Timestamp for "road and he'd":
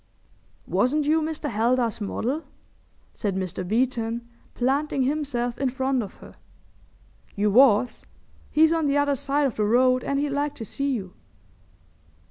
9.65-10.29